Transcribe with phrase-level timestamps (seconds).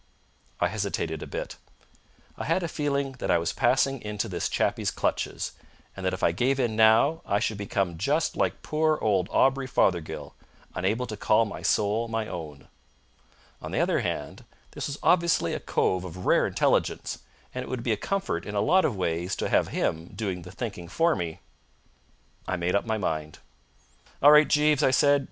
[0.59, 1.57] I hesitated a bit.
[2.35, 5.51] I had a feeling that I was passing into this chappie's clutches,
[5.95, 9.67] and that if I gave in now I should become just like poor old Aubrey
[9.67, 10.33] Fothergill,
[10.73, 12.67] unable to call my soul my own.
[13.61, 17.19] On the other hand, this was obviously a cove of rare intelligence,
[17.53, 20.41] and it would be a comfort in a lot of ways to have him doing
[20.41, 21.41] the thinking for me.
[22.47, 23.37] I made up my mind.
[24.19, 25.19] "All right, Jeeves," I said.